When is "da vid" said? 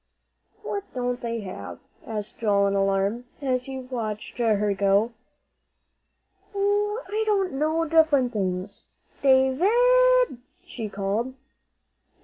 9.21-10.39